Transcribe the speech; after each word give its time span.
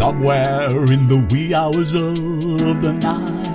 Somewhere 0.00 0.70
in 0.90 1.08
the 1.08 1.18
wee 1.30 1.54
hours 1.54 1.92
of 1.92 2.80
the 2.80 2.92
night. 2.94 3.50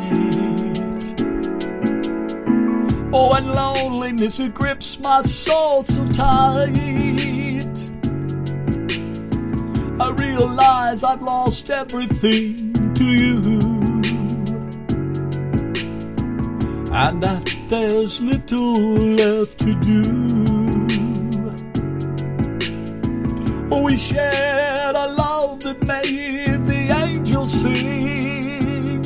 Oh, 3.12 3.34
and 3.34 3.50
loneliness 3.50 4.40
it 4.40 4.54
grips 4.54 5.00
my 5.00 5.22
soul 5.22 5.82
so 5.82 6.08
tight. 6.12 6.70
I 10.00 10.12
realize 10.20 11.04
I've 11.04 11.24
lost 11.24 11.72
everything 11.72 12.74
to 12.94 13.04
you. 13.04 13.60
And 16.94 17.24
that 17.24 17.56
there's 17.70 18.22
little 18.22 18.76
left 19.18 19.58
to 19.62 19.74
do. 19.82 20.04
Oh, 23.72 23.82
we 23.82 23.96
love 23.96 24.65
that 25.66 25.82
made 25.82 26.64
the 26.68 26.94
angels 26.96 27.52
sing. 27.62 29.04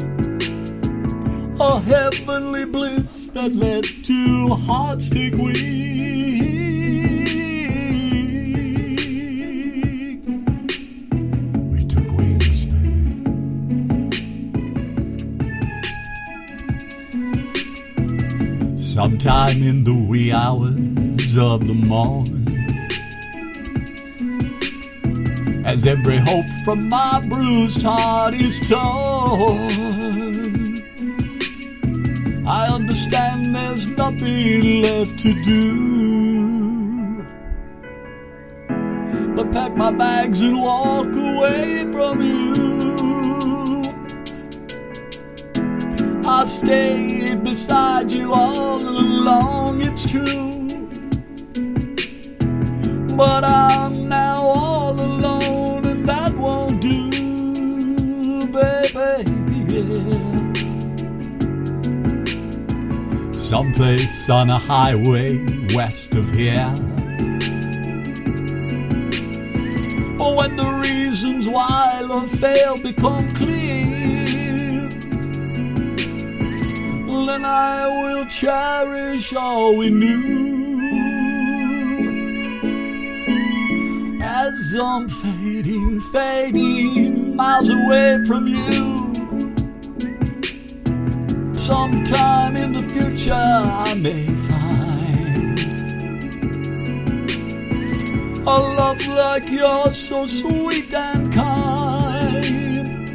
A 1.57 1.79
heavenly 1.79 2.65
bliss 2.65 3.29
that 3.29 3.53
led 3.53 3.85
two 4.03 4.49
hearts 4.67 5.09
wing. 5.09 5.37
We 11.71 11.85
took 11.85 12.11
wings. 12.17 12.67
Sometime 18.93 19.63
in 19.63 19.85
the 19.85 19.93
wee 20.09 20.33
hours 20.33 21.37
of 21.37 21.65
the 21.67 21.73
morn. 21.73 22.48
As 25.71 25.85
every 25.85 26.17
hope 26.17 26.49
from 26.65 26.89
my 26.89 27.21
bruised 27.29 27.83
heart 27.83 28.33
is 28.33 28.59
torn. 28.67 29.59
I 32.47 32.67
understand 32.73 33.55
there's 33.55 33.91
nothing 33.91 34.81
left 34.81 35.19
to 35.19 35.33
do 35.43 36.09
but 39.35 39.51
pack 39.51 39.75
my 39.77 39.91
bags 39.91 40.41
and 40.41 40.59
walk 40.59 41.15
away 41.15 41.87
from 41.91 42.19
you. 42.19 43.83
I 46.25 46.45
stayed 46.45 47.43
beside 47.43 48.11
you 48.11 48.33
all 48.33 48.81
along, 48.81 49.81
it's 49.81 50.05
true. 50.11 50.67
But 53.15 53.43
I'm 53.43 53.68
Someplace 63.49 64.29
on 64.29 64.51
a 64.51 64.59
highway 64.59 65.43
west 65.73 66.13
of 66.13 66.35
here. 66.35 66.71
Or 70.19 70.35
when 70.35 70.55
the 70.55 70.79
reasons 70.83 71.47
why 71.49 71.99
love 72.01 72.29
failed 72.29 72.83
become 72.83 73.27
clear, 73.31 74.87
then 77.25 77.43
I 77.43 77.87
will 77.87 78.27
cherish 78.27 79.33
all 79.33 79.75
we 79.75 79.89
knew. 79.89 80.79
As 84.21 84.75
I'm 84.75 85.09
fading, 85.09 86.01
fading 86.01 87.35
miles 87.35 87.71
away 87.71 88.23
from 88.27 88.45
you. 88.45 89.09
Sometime 91.55 92.38
future 93.29 93.35
I 93.35 93.93
may 93.95 94.25
find 94.25 95.59
a 98.47 98.57
love 98.79 99.05
like 99.07 99.49
yours, 99.49 99.97
so 99.97 100.25
sweet 100.25 100.93
and 100.93 101.31
kind. 101.33 103.07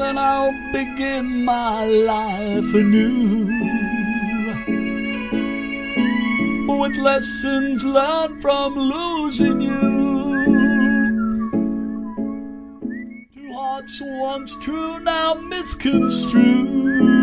Then 0.00 0.18
I'll 0.18 0.52
begin 0.72 1.44
my 1.44 1.84
life 1.84 2.74
anew 2.74 3.46
with 6.66 6.96
lessons 6.96 7.84
learned 7.84 8.42
from 8.42 8.74
losing 8.74 9.60
you. 9.60 9.80
Two 13.32 13.52
hearts 13.52 14.00
once 14.02 14.56
true, 14.56 14.98
now 15.00 15.34
misconstrued. 15.34 17.21